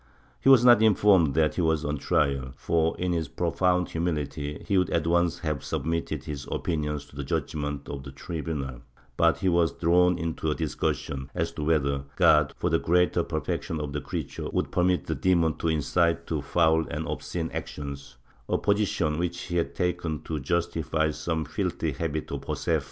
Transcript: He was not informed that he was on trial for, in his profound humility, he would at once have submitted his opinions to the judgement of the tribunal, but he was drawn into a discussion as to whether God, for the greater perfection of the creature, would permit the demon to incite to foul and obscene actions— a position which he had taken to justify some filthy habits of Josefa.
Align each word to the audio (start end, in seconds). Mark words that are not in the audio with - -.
He 0.39 0.49
was 0.49 0.65
not 0.65 0.81
informed 0.81 1.35
that 1.35 1.53
he 1.53 1.61
was 1.61 1.85
on 1.85 1.99
trial 1.99 2.53
for, 2.55 2.97
in 2.97 3.13
his 3.13 3.27
profound 3.27 3.89
humility, 3.89 4.65
he 4.67 4.75
would 4.75 4.89
at 4.89 5.05
once 5.05 5.37
have 5.41 5.63
submitted 5.63 6.23
his 6.23 6.47
opinions 6.49 7.05
to 7.05 7.15
the 7.15 7.23
judgement 7.23 7.87
of 7.87 8.01
the 8.01 8.11
tribunal, 8.11 8.81
but 9.15 9.37
he 9.37 9.47
was 9.47 9.71
drawn 9.71 10.17
into 10.17 10.49
a 10.49 10.55
discussion 10.55 11.29
as 11.35 11.51
to 11.51 11.63
whether 11.63 12.05
God, 12.15 12.55
for 12.57 12.71
the 12.71 12.79
greater 12.79 13.21
perfection 13.21 13.79
of 13.79 13.93
the 13.93 14.01
creature, 14.01 14.49
would 14.49 14.71
permit 14.71 15.05
the 15.05 15.13
demon 15.13 15.57
to 15.59 15.67
incite 15.67 16.25
to 16.25 16.41
foul 16.41 16.83
and 16.87 17.05
obscene 17.07 17.51
actions— 17.53 18.17
a 18.49 18.57
position 18.57 19.19
which 19.19 19.39
he 19.41 19.57
had 19.57 19.75
taken 19.75 20.23
to 20.23 20.39
justify 20.39 21.11
some 21.11 21.45
filthy 21.45 21.91
habits 21.91 22.31
of 22.31 22.41
Josefa. 22.47 22.79